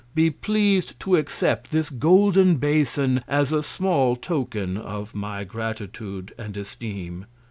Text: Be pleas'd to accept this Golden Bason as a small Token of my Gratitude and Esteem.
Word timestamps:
Be 0.15 0.31
pleas'd 0.31 0.99
to 1.01 1.15
accept 1.15 1.69
this 1.69 1.91
Golden 1.91 2.55
Bason 2.55 3.21
as 3.27 3.51
a 3.53 3.61
small 3.61 4.15
Token 4.15 4.75
of 4.75 5.13
my 5.13 5.43
Gratitude 5.43 6.33
and 6.39 6.57
Esteem. 6.57 7.27